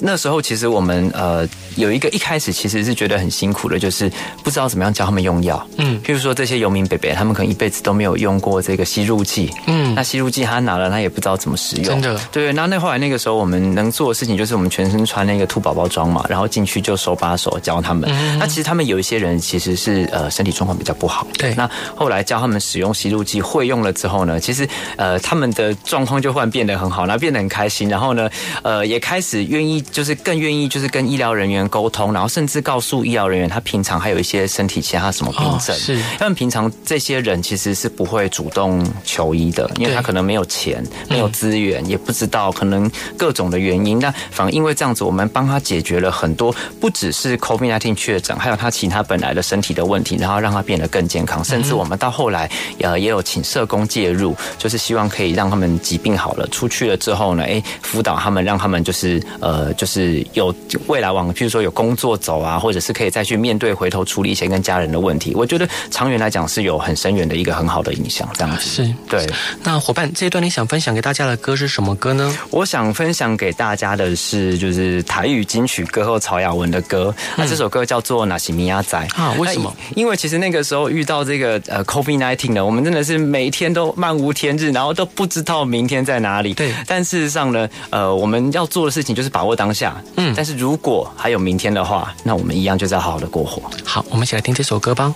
[0.00, 4.10] 那时候其实我们呃有一个一开始其实是觉得很辛苦的，就是
[4.42, 5.64] 不知道怎么样教他们用药。
[5.76, 9.50] 嗯，譬如说这些游民伯伯，他们可能一辈子都没有用过这个吸入剂。
[9.66, 11.84] 嗯，那吸入剂他拿了，他也不知道怎么使用。
[11.84, 12.18] 真的。
[12.30, 18.08] 对，那那后来那个时候我们能做的事情就是我们全身穿那个兔宝宝装嘛，然后进去就手把手教他们。
[18.10, 18.38] 嗯。
[18.38, 21.26] 那其实他们有一些人其实是呃身体状况比较不好。
[21.38, 21.54] 对。
[21.54, 28.28] 那后来教他们使用吸入剂，会用了之后呢，其实呃他们的状况就忽然变得很好，然后变得很开心，然后呢
[28.62, 35.74] 呃也开始愿意就是更愿意就是跟医疗人员沟通，然后甚至告诉医疗人员他平常还有一些身体其他什么病症。
[35.74, 36.02] 哦，是。
[36.18, 43.98] 他们平常这些人其实是不会主动求医的，因为他可能没有钱、没有资源，也不知道可能各种的原因。
[43.98, 51.42] 那反而因为这样子，我们帮他解决了很多，不只是 COVID-19 确诊，还有他其他本来的身体的问题，然后让他变得更健康。
[51.44, 60.54] 甚至我们到后来呃也有请社工介入，就是希望可以让他们疾病好了出去了之后呢，哎辅导他们，让他们就是呃就是有
[60.86, 65.32] 未来往，譬如说有工作走啊，或者是可以再去面对回头处理一些跟家人的问题。
[65.34, 68.28] 我觉得长远来讲是有很深远的一个很好的影响。
[68.34, 69.26] 这样子是对。
[69.62, 72.36] 那伙伴这一段你想分享给大家的歌是什么歌呢？
[72.50, 77.14] 我想分享给大家的是就是台语金曲歌后曹雅文的歌。
[77.36, 79.34] 那这首歌叫做《那西米亚仔》啊？
[79.38, 79.74] 为什么？
[79.94, 86.54] 因为其实那个时候遇到这个呃 COVID-19 呢，我们真的是每一天都漫无天日，然后都不知道明天在哪里。
[86.54, 86.72] 对。
[86.86, 90.02] 但事实上呢，呃，我们要做的事情就是把握当下。
[90.16, 90.34] 嗯。
[90.36, 93.62] 但是如果还有明天的话，那我们一样就是要好好的过活。
[93.84, 95.14] 好，我们一起来听这首歌吧。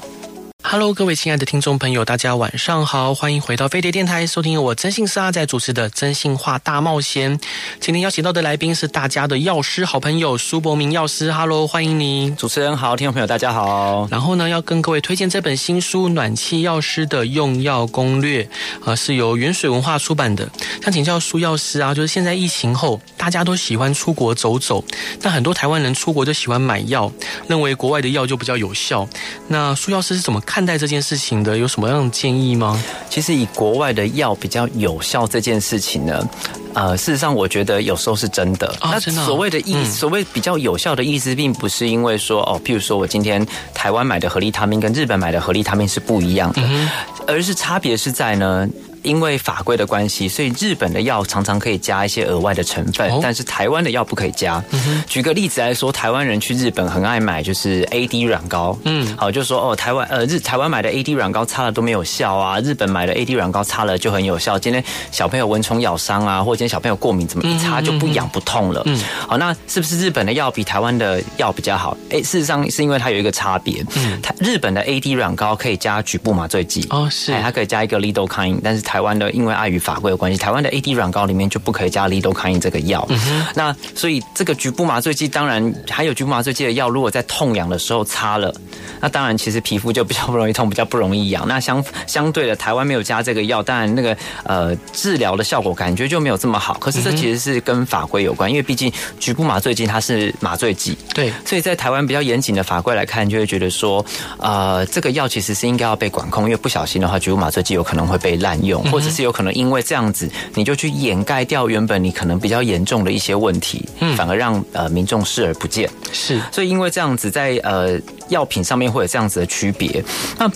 [0.68, 7.38] Hello，各位亲爱的听众朋友，大家晚上好，欢迎回到飞碟电台，收听我征信社阿仔主持的《征信话大冒险》。
[7.79, 12.35] 今天邀请到的来宾是大家的药师好朋友苏伯明药师，Hello，欢迎你。
[12.35, 14.09] 主持人好，听众朋友大家好。
[14.11, 18.42] 然后呢，要跟各位推荐这本新书《暖气药师的用药攻略》，
[18.85, 20.50] 呃，是由原水文化出版的。
[20.83, 24.85] 想请教苏药师啊，就是现在疫情后，大家都喜欢出国走走，
[25.22, 27.12] 那很多台湾人出国就喜欢买药，
[27.46, 29.09] 认为国外的药就比较有效。
[29.46, 30.55] 那苏药师是怎么看？
[30.56, 32.82] 看待这件事情的有什么样的建议吗？
[33.10, 36.26] 其实以国外的药比较有效这件事情呢，
[36.72, 38.66] 呃，事实上我觉得有时候是真的。
[38.80, 46.88] 哦、那所谓的意，嗯、所谓比较有效的意思，并不是因为说哦，譬如说我今天台湾买的合利他命跟日本买的合利他命是不一样的，嗯、
[47.26, 48.66] 而是差别是在呢。
[49.06, 54.62] 因为法规的关系，所以日本的药常常可以加一些额外的成分，但是台湾的药不可以加。
[55.06, 64.58] 举个例子来说，台湾人去日本很爱买就是 AD 软膏，嗯，好，就说哦，台湾呃日台湾买的 AD 软膏擦了都没有效啊，日本买的 AD 软膏擦了就很有效。
[64.58, 68.82] 今天小朋友蚊虫咬伤啊，或者今天小朋友过敏，怎么一擦就不痒不痛了？
[68.86, 71.96] 嗯，好，那是不是日本的药比台湾的药比较好？
[72.10, 83.06] 哎，事实上是因为它有一个差别，嗯，它日本的 AD 软膏可以加局部麻醉剂哦，是，它可以加一个 lidocaine，但是台湾的因为碍于法规的关系，台湾的 AD 软膏里面就不可以加 lidocaine 这个药。
[83.11, 83.46] 嗯。
[83.54, 88.54] 那所以这个局部麻醉剂，当然还有局部麻醉剂的药，如果在痛痒的时候擦了，
[89.00, 91.44] 那当然其实皮肤就比较不容易痛，比较不容易痒。
[91.48, 96.74] 那相相对的，台湾没有加这个药，当然那个呃治疗的效果感觉就没有这么好。
[96.74, 100.96] 可是这其实是跟法规有关，因为毕竟局部麻醉剂它是麻醉剂。
[101.14, 101.32] 对。
[101.44, 104.04] 所以在台湾比较严谨的法规来看，就会觉得说，
[104.38, 109.27] 呃，这个药其实是应该要被管控，因为不小心的话，局部麻醉剂有可能会被滥用，或者是。
[109.27, 115.90] 有可能因为这样子，你就去掩盖掉原本你可能比较严重的一些问题，嗯，反而让呃民众视而不见。
[116.12, 120.02] 是，所以因为这样子，在呃药品上面会有这样子的区别。
[120.38, 120.50] 那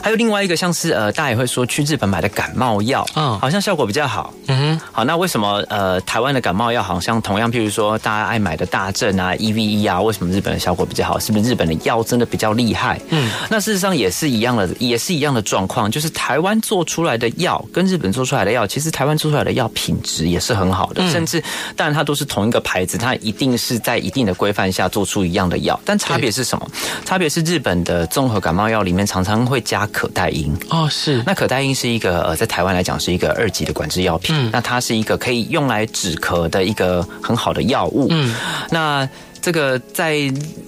[0.00, 4.32] 还有另外一个，像是呃，大家也会说去日本买的感冒药，嗯，好像效果比较好。
[4.46, 11.18] 嗯哼，好，那为什么呃台湾的感冒药好像同样，譬如说大家爱买的大正啊、EVE 啊，为什么日本的效果比较好？
[11.18, 12.98] 是不是日本的药真的比较厉害？
[13.08, 21.42] 嗯，那事实上也是一样的，也是一样的状况，就是台湾做出来的药跟日本做出来的药，其实台湾做出来的药品质也是很好的，嗯、甚至
[21.74, 26.70] 当然它都是同一个牌子，它一定是在一定的规范下做出一样的药，但差别是什么？
[27.08, 29.88] 差别是日本的综合感冒药里面常常会加。
[29.90, 38.34] 可待因哦，是那可待因是一个呃，在台湾来讲是一个二级的管制药品，嗯，那它是一个可以用来止咳的一个很好的药物，嗯，
[38.70, 39.08] 那。
[39.48, 40.14] 这个在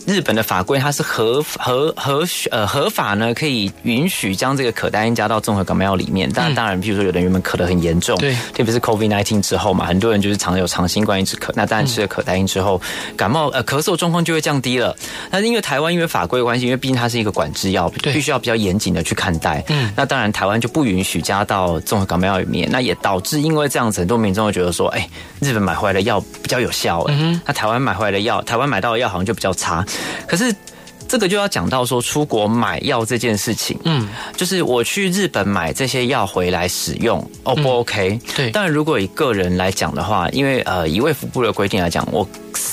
[0.06, 6.32] 日本的法规，它是合合合呃合法呢，可以允许将这个可待因加到综合感冒药里面。
[6.32, 11.50] 当然，当然，譬如说有的人原本咳得很严重，对，特别是 COVID nineteen 之后嘛，很多人就是常有长新冠一直咳。
[11.54, 12.80] 那当然吃了可待因之后，
[13.18, 14.96] 感冒呃咳嗽状况就会降低了。
[15.30, 19.62] 但是因为台湾因为法规的关系，因为毕竟它是一个管制药，必须要比较严谨的去看待。
[19.68, 22.66] 嗯，那当然台湾就不允许加到综合感冒药里面。
[22.72, 25.06] 那也导致因为这样子，很多民众会觉得说，哎，
[25.40, 28.69] 日本买回来的药比较有效，哎，那台湾买回来的药，台湾。
[28.70, 29.84] 买到的药好像就比较差，
[30.28, 30.54] 可是
[31.08, 38.20] 这个就要讲到说出国买药这件事情，嗯，就是我去日本买这些药回来使用，O 不 OK？
[38.36, 42.26] 对，但如果以个人来讲的话，因为呃以卫福部的规定来讲，我。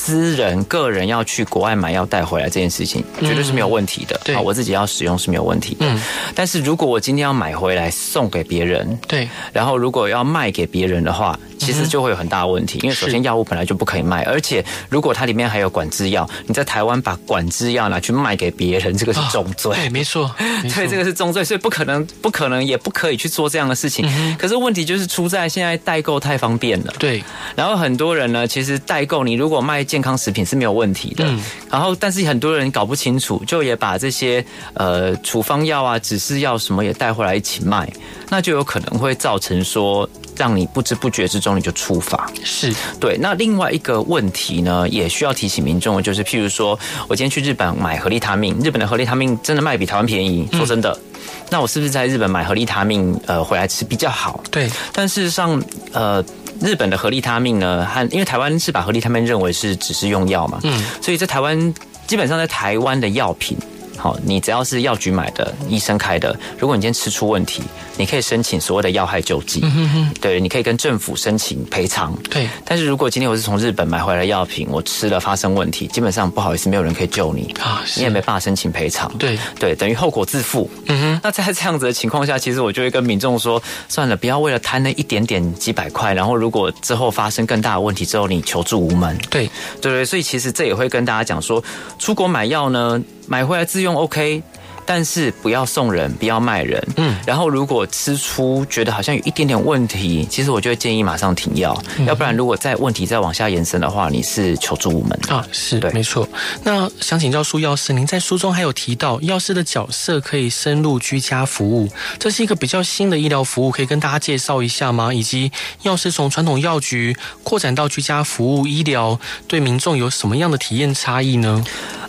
[0.07, 4.15] 私人个人要去国外买药带回来这件事情，绝对是没有问题的。
[4.15, 5.85] 嗯、对，我自己要使用是没有问题的。
[5.85, 6.01] 嗯，
[6.33, 19.75] 但是如果我今天要买回来送给别人，对，然后如果要卖给别人的话，其实就会有很大的问题，因为首先药物本来就不可以卖，而且如果它里面还有管制药，你在台湾把管制药拿去卖给别人，这个是重罪。
[19.75, 20.33] 对， 没错，
[20.73, 24.07] 对，这个是重罪，所以不可能，不可能，也不可以去做这样的事情。
[24.39, 26.93] 可是问题就是出在现在代购太方便了。
[26.97, 27.21] 对，
[27.57, 31.25] 然后很多人呢，其实代购你如果卖健康食品是没有问题的，
[31.69, 37.91] 然后但是很多人搞不清楚，就也把这些呃处方药啊、指示药什么也带回来一起卖，
[38.29, 40.09] 那就有可能会造成说。
[40.37, 43.17] 让你不知不觉之中你就出发，是对。
[43.19, 51.19] 那另外一个问题呢，也需要提醒民众的就是，譬如说我今天去日本买合利他命，日本的合利他命真的卖比台湾便宜，说真的，嗯、
[51.49, 54.39] 那我是不是在日本买合利他命呃回来吃比较好？
[54.51, 54.69] 对。
[54.93, 56.23] 但事实上，呃，
[56.61, 61.73] 日本的合利他命呢，和因为台湾是把合利他命认为是只是用药嘛，嗯，所以在台湾
[62.05, 63.57] 基本上在台湾的药品。
[63.97, 67.63] 好，你只要是药局买的，医生开的，如果你今天吃出问题，
[67.97, 69.59] 你可以申请所谓的药害救济。
[69.63, 70.13] 嗯哼哼。
[70.21, 72.15] 对，你可以跟政府申请赔偿。
[72.29, 72.47] 对。
[72.63, 79.11] 但是如果今天我是从日本买回来的药品，我吃了发生问题，基本上不好意思，没有人可以救你啊，你也没办法申请赔偿。
[79.17, 80.69] 对对，等于后果自负。
[80.85, 81.19] 嗯哼。
[81.23, 89.17] 那在这样子的情况下，其实我就会跟民众说，算了，不要为了贪那一点点几百块，然后如果之后发生更大的问题之后，你求助无门。
[89.29, 89.49] 对
[89.81, 91.63] 对对，所以其实这也会跟大家讲说，
[91.97, 93.01] 出国买药呢。
[93.27, 94.41] 买回来自用 OK。
[94.87, 96.81] 但是不要送人，不要卖人。
[96.95, 101.77] 嗯，然后如果吃出觉得好像有一点点问题，其实我就会建议马上停药。
[101.97, 105.45] 嗯、要不然如果再问题再往下延伸的话，你是求助无门啊。
[105.51, 106.27] 是对，没错。
[106.63, 115.13] 那想请教苏药师，您在书中还有提到，药师的角色可以深入居家服务，这是一个比较新的医疗服务，可以跟大家介绍一下吗？
[115.13, 119.19] 以及药师从传统药局扩展到居家服务医疗，
[119.49, 121.61] 对民众有什么样的体验差异呢？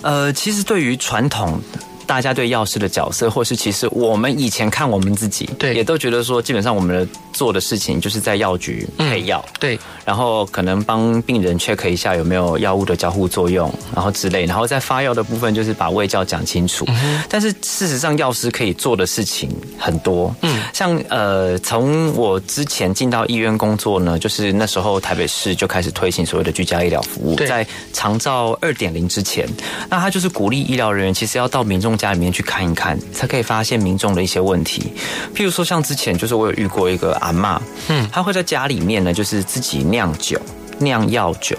[0.03, 1.61] 呃，其实对于传统。
[2.09, 16.87] 大家对药师的角色，或是其实我们以前看我们自己，对，也都觉得说，基本上我们的做的事情就是在药局配药，嗯，对，然后可能帮病人 check 一下有没有药物的交互作用，然后之类，然后在发药的部分就是把胃教讲清楚。
[16.89, 29.47] 嗯，但是事实上，药师可以做的事情很多，嗯，像呃，从我之前进到医院工作呢，就是那时候台北市就开始推行所谓的居家医疗服务，在长照二点零之前，
[29.91, 34.93] 那他就是鼓励医疗人员其实要到民众家里面去看一看，才可以发现民众的一些问题。
[35.35, 37.59] 譬如说，像之前就是我有遇过一个阿嬷，
[37.89, 40.41] 嗯，她会在家里面呢，就是自己酿酒、
[40.79, 41.59] 酿药酒。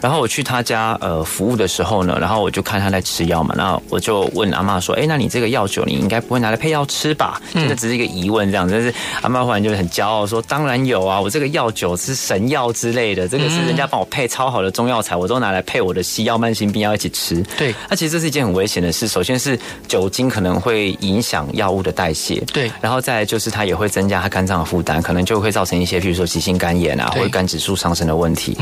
[0.00, 8.68] 然后我去他家呃服务的时候呢，然后我就看他在吃药嘛，然后我就问阿妈说：“哎，那你这个药酒你应该不会拿来配药吃吧？”这个只是一个疑问，这样。
[8.70, 19.08] 但是阿妈忽然就很骄傲说：“当然有啊，我这个药酒是神药之类的，这个是人家帮我配超好的中药材，我都拿来配我的西药、慢性病药一起吃。”对，那其实这是一件很危险的事。
[19.08, 28.56] 首先是酒精可能会影响药物的代谢，对，然后再来就是它也会增加他肝脏的负担，可能就会造成一些，比如说急性肝炎啊，或者肝指数上升的问题。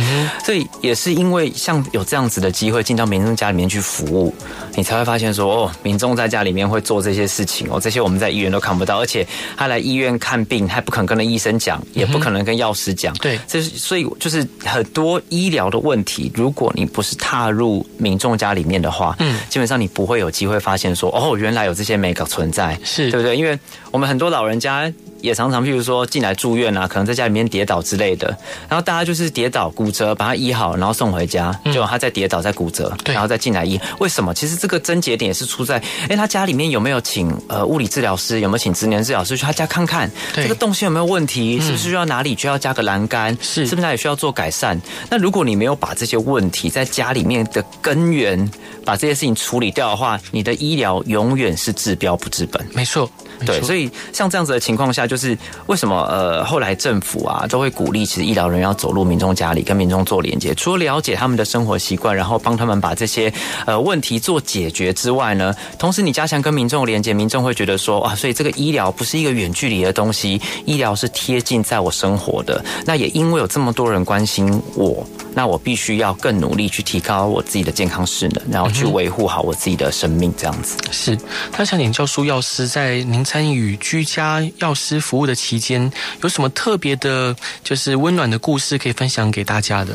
[0.44, 4.34] 所以也是因为像有这样子的机会进到民众家里面去服务，
[4.74, 13.14] 你才会发现说哦，民众在家里面会做这些事情哦，这些我们在医院都看不到，而且他来医院看病，他不肯跟那医生讲，也不可能跟药师讲。
[13.18, 23.37] 对，这是所以就是很多医疗的问题，如果你不是踏入民众家里面的话，嗯，基本上你不会有机会发现说哦，原来有这些美感存在，是对不对？
[23.37, 23.58] 因为
[23.90, 24.92] 我们很多老人家。
[25.24, 28.28] 也常常，譬如说进来住院啊，可能在家里面跌倒之类的，
[28.68, 33.80] 然后大家就是跌倒骨折，把他医好，然后送回家，就他再跌倒再骨折，然后再进来医。
[34.00, 34.34] 为什么？
[34.34, 44.78] 其实这个症结点也是出在，哎，他家里面有没有请呃物理治疗师，有没有请职能治疗师去他家看看，这个动线有没有问题，是不是需要哪里需要加个栏杆，是是不是哪里需要做改善？
[45.08, 48.50] 那如果你没有把这些问题在家里面的根源，
[48.84, 52.62] 把这些事情处理掉的话，你的医疗永远是治标不治本。
[52.74, 53.10] 没错。
[53.44, 63.33] 对，所以像这样子的情况下，就是为什么呃后来政府啊都会鼓励，其实医疗人员要走入民众家里，跟民众做连接，除了了解他们的生活习惯，然后帮他们把这些
[63.66, 72.64] 呃问题做解决之外呢，同时你加强跟民众连接，民众会觉得说哇，所以这个医疗不是一个远距离的东西，医疗是贴近在我生活的。
[72.87, 80.77] 那也因为有这么多人关心我，那我必须要更努力去提高我自己的健康势能，然后去维护好我自己的生命，这样子。
[80.92, 81.18] 是，
[81.59, 83.23] 那想请教苏药师在您。
[83.24, 85.90] 参与居家药师服务的期间，
[86.22, 89.92] 有什么特别的，就是温暖的故事可以分享给大家的？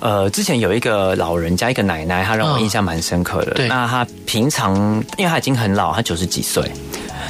[0.00, 3.52] 呃，之前有一个老人家，一个奶奶，她让我印象蛮深刻的。
[3.52, 4.74] 对，那她平常，
[5.18, 6.64] 因为她已经很老，她九十几岁。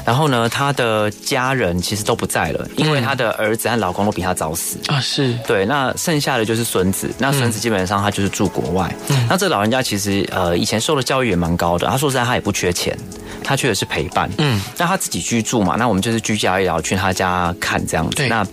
[0.06, 5.00] 然后呢，她的家人其实都不在了，因为她的儿子和老公都比她早死啊。
[5.00, 7.10] 是对，那剩下的就是孙子。
[7.18, 8.94] 那孙子基本上他就是住国外。
[9.08, 11.88] 嗯，那这老人家其实呃以前受的教育也蛮高的。
[11.88, 12.96] 他说实在，他也不缺钱，
[13.50, 14.30] 他缺的是陪伴。
[14.38, 18.24] 嗯，那他自己居住嘛，那我们就是居家医疗去他家看这样子。
[18.28, 18.46] 那。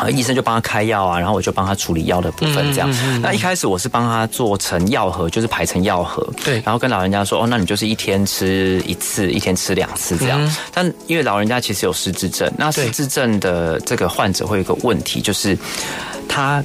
[0.00, 2.88] 呃，医生就帮他开药啊，然后我就帮他处理药的部分，这样。
[2.88, 6.24] 嗯嗯嗯、那一开始我是帮他做成药盒，就是排成药盒。
[6.44, 6.62] 对。
[6.64, 10.40] 然后跟老人家说，哦，那你就是一天吃一次，一天吃两次这样。
[10.40, 15.58] 嗯、但因为老人家其实有失智症，那失智症的这个患者会有一个问题，就是
[16.28, 16.62] 他。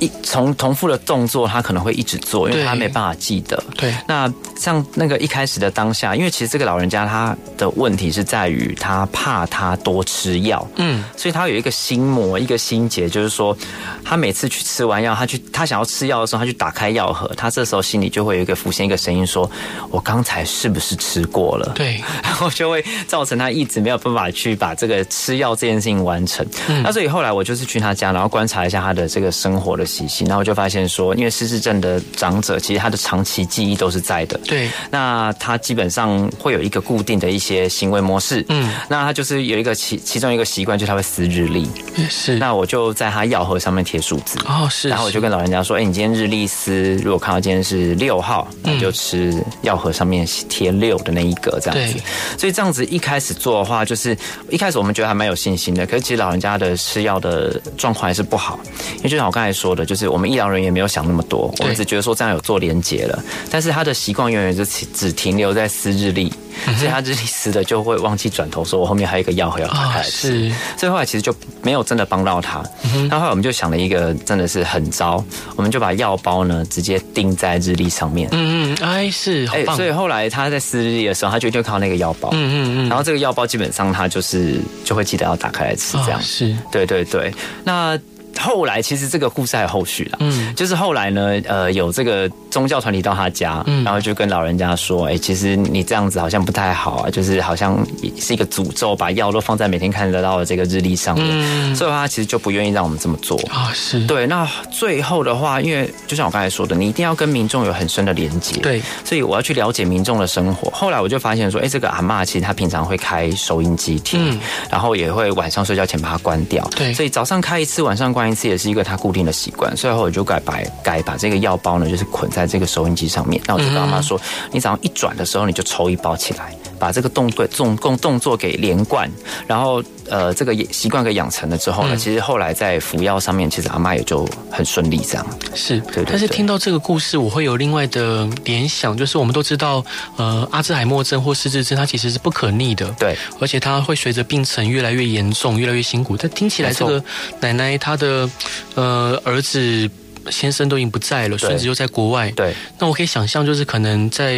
[0.00, 3.62] 一从重复的动作，他可能会一直做，因为他没办法记得。
[3.76, 13.56] 对，那像那个一开始的当下，因为其实这个老人家他的问题是在于他怕他多吃药，嗯，所以他有一个心魔，一个心结，就是说
[14.04, 19.50] 他每次去吃完药，他去他想要吃药的时候，他去打开药盒，他这时候心里就会有一个浮现一个声音说
[19.90, 26.46] ：“我刚才是不是吃过了？” 对，然后就会造成他一直没有办法去把这个吃药这件事情完成。
[26.68, 29.87] 嗯，那所以后来我就是去他家，然后观察一下他的这个生活的。
[29.88, 34.38] 习性，然后就发现说，因为失智症的长者，其实他的长期记忆都是在的。
[34.46, 38.44] 对，那他基本上会有一个固定的一些行为模式。
[38.50, 41.66] 嗯，那他就是有一个其其中一个习惯，就是他会撕日历。
[42.10, 44.38] 是，那我就在他药盒上面贴数字。
[44.46, 44.90] 哦，是。
[44.90, 51.98] 然后我就跟老人家说，哎，你今天日历撕，如果看到今天是六号，那就吃药盒上面贴六的那一个这样子。
[52.36, 54.16] 所以这样子一开始做的话，就是
[54.50, 55.86] 一开始我们觉得还蛮有信心的。
[55.86, 58.60] 可是其实老人家的吃药的状况还是不好，
[58.98, 59.77] 因为就像我刚才说的。
[59.84, 66.32] 就是我们医疗人员没有想那么多，我们只觉得说这样有做连结了，但是他的习惯永远就只停留在撕日历，
[66.76, 72.62] 所以他日历撕的就会忘记转头说，我后面还有一个药盒要打开来吃，所以后来其实就没有真的帮到他。
[73.08, 75.22] 那后来我们就想了一个真的是很糟，
[75.56, 78.28] 我们就把药包呢直接钉在日历上面。
[78.32, 82.30] 嗯嗯，哎是，哎，所以后来他在撕日历的时候，他就就靠那个药包。
[82.32, 86.20] 嗯嗯嗯，然后这个药包基本上他就是就会记得要打开来吃这样。
[86.22, 87.32] 是，对对对，
[87.64, 87.98] 那。
[88.38, 97.84] 后来其实这个故事还有后续啦，嗯，就是后来呢，呃，有这个宗教团体到他家，嗯，然后就跟老人家说，哎，其实你这样子好像不太好啊，就是好像
[98.18, 103.38] 是一个诅咒，把药都放在每天看得到的这个日历上面，嗯，所以他其实就不愿意让我们这么做。
[103.50, 104.06] 啊，是。
[104.06, 104.26] 对。
[104.26, 110.70] 那最后的话，因为就像我刚才说的，你一定要跟民众有很深的连接，对，所以我要去了解民众的生活。
[110.70, 118.27] 后来我就发现说，哎，这个阿嬷其实她平常会开收音机听，嗯，然后也会晚上睡觉前把它关掉，对，所以早上开一次，晚上关。
[118.28, 123.40] 一次也是一个他固定的习惯，所以后我就改把改把这个药包呢，就是捆在这个收音机上面。
[123.46, 124.20] 那我就跟他妈说，
[124.52, 129.10] 你早上一转的时候，你就抽一包起来，把这个动作总共动作给连贯，
[129.46, 135.26] 然后呃这个习惯给养成了之后呢，其实后来在服药上面，其实阿妈也就很顺利这样。
[135.54, 136.06] 是，对，对，对。
[136.10, 139.84] 但是听到这个故事，我会有另外的联想，就是我们都知道，
[140.16, 146.16] 呃，阿兹海默症或失智症，它其实是不可逆的，对，而且它会随着病程越来越严重，越来越辛苦。
[146.16, 147.02] 但听起来这个
[147.40, 148.28] 奶奶她的。
[148.74, 149.90] 呃，儿子、
[150.30, 152.30] 先生都已经不在了，孙子又在国外。
[152.32, 154.36] 对，那我可以想象，就是可能在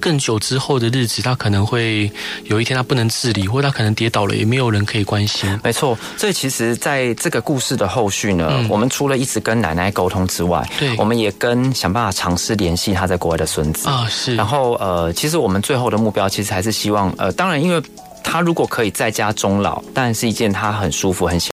[0.00, 2.10] 更久之后的日子，他可能会
[2.44, 5.48] 有一天他不能自理，或他可能跌倒了，也没有人可以关心。
[5.62, 14.06] 没错，所以其实在这个故事的后续呢，嗯、我们除了一直跟奶奶沟通之外，对，我们也跟想办法尝试联系他在国外的孙子啊。
[14.08, 17.82] 是，然后呃，其实我们最后的目标，其实还是希望呃，当然，因为
[18.22, 21.50] 他如果可以在家终老，当然是一件他很舒服、很喜。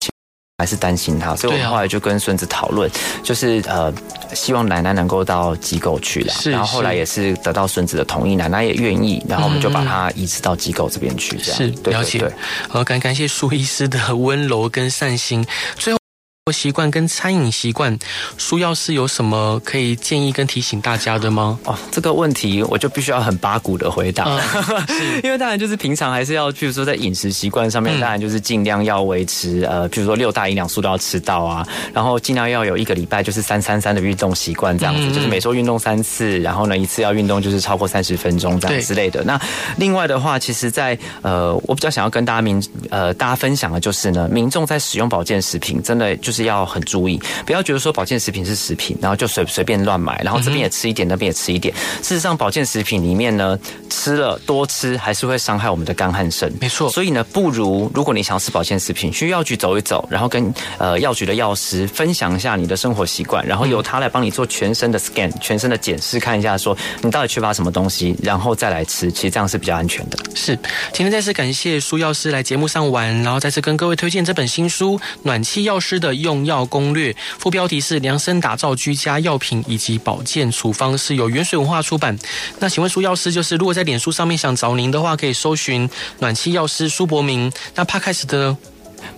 [0.64, 2.90] 还是担心他，所以我们后来就跟孙子讨论，
[3.22, 3.92] 就是呃，
[4.32, 12.32] 希望奶奶能够到机构去了，然后后来也是得到孙子的同意，奶奶也愿意，然后我们就把他移植到机构这边去，这样是了解。
[12.66, 15.44] 好，感感谢苏医师的温柔跟善心，
[15.76, 16.03] 最后。
[16.52, 17.98] 习惯跟餐饮习惯，
[18.36, 21.58] 苏药师有什么可以建议跟提醒大家的吗？
[21.64, 39.24] 哦，这个问题我就必须要很八股的回答，嗯、 因为当然就是平常还是要，譬如说在饮食习惯上面，当然就是尽量要维持呃，譬如说六大营养素都要吃到啊，然后尽量要有一个礼拜就是三三三的运动习惯这样子，嗯、就是每周运动三次，然后呢一次要运动就是超过三十分钟这样之类的。
[39.24, 39.40] 那
[39.78, 51.72] 另外的话，其实在呃，我比较想要跟大家民呃大家分享的就是呢，民众在使用保健食品，真的就是要很注意，不要觉得说保健食品是食品，然后就随随便乱买，然后这边也吃一点，那边也吃一点。
[52.02, 53.56] 事实上，保健食品里面呢，
[53.88, 56.52] 吃了多吃还是会伤害我们的肝和肾。
[56.60, 70.18] 没错，所以呢，不如如果你想要吃保健食品，去药局走一走，然后跟呃药局的药师分享一下你的生活习惯，然后由他来帮你做全身的 scan，全身的检视，看一下说你到底缺乏什么东西，然后再来吃，其实这样是比较安全的。
[70.34, 70.56] 是，
[70.92, 82.18] 今天再次感谢苏药师来节目上玩，然后再次跟各位推荐这本新书《暖气药师的用药攻略，副标题是量身打造居家药品以及保健处方，是由原水文化出版。
[82.58, 87.52] 那请问苏药师，就是如果在脸书上面想找您的话，可以搜寻暖气药师苏伯明。
[87.76, 88.56] 那帕开始的。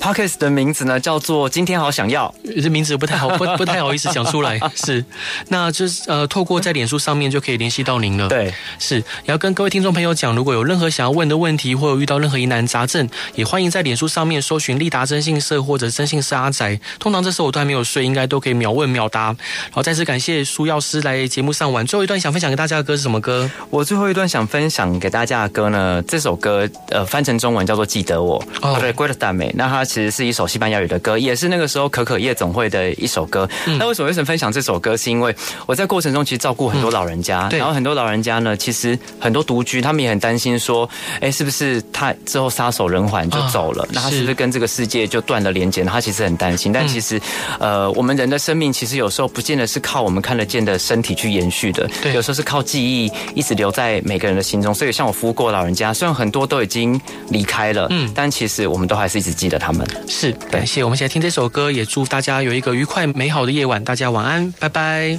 [0.01, 2.32] Podcast 的名字呢，叫做“今天好想要”，
[2.62, 4.61] 这名字不太好，不不太好意思讲出来。
[4.74, 5.05] 是，
[5.49, 8.28] 那就是呃，透过在脸书上面就可以联系到您了。
[8.28, 16.78] 对，是，也要跟各位听众朋友讲，如果有任何想要问的问题，或有遇到任何疑难杂症，也欢迎在脸书上面搜寻立达征信社或者征信社阿宅。
[16.99, 19.24] 通常这时候我都还没有睡，应该都可以秒问秒答。
[19.24, 19.37] 然
[19.72, 21.84] 后，再次感谢苏药师来节目上玩。
[21.87, 23.51] 最后一段想分享给大家的歌是什么歌？
[23.70, 28.41] 我最后一段想分享给大家的歌呢，这首歌呃翻成中文叫做《记得我》。
[28.62, 29.51] 哦，对，Acuérdame。
[29.55, 33.47] 那它其实是一首西班牙语的歌，也是那个时候可可夜总会的一首歌。
[33.66, 34.97] 嗯、那为什么为什么分享这首歌？
[34.97, 35.35] 是因为
[35.66, 40.89] 我在过程中其实照顾很多老人家，嗯、然后很多老人家呢，其实很多独居，他们也很担心说，
[41.20, 43.83] 哎，是不是他之后撒手人寰就走了？
[43.85, 45.85] 啊、那他是不是跟这个世界就断了连接？
[45.85, 46.72] 他其实很担心。
[46.72, 47.18] 但其实，
[47.59, 54.72] 嗯、呃，我们人的生命其实有时候不见得是靠我们看得见的身体去延续的，对，有时候是靠记忆一直留在每个人的心中。
[54.72, 56.99] 所以像我服务过老人家，虽然很多都已经
[57.29, 59.87] 离开了，嗯，但其实我们都还是一直记得他们。
[60.09, 63.83] 是，感谢我们现在听这首歌，也祝大家有一个愉快美好的夜晚。
[63.85, 65.19] 大家晚安，拜拜。